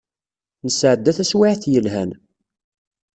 Nesɛedda 0.65 1.11
taswiɛt 1.17 1.63
yelhan. 1.71 2.11